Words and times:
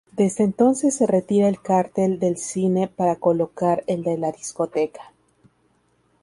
Desde 0.13 0.43
entonces 0.45 0.95
se 0.95 1.05
retira 1.05 1.47
el 1.47 1.61
cartel 1.61 2.17
del 2.17 2.37
cine 2.37 2.87
para 2.87 3.17
colocar 3.17 3.83
el 3.85 4.01
de 4.01 4.17
la 4.17 4.31
discoteca. 4.31 5.13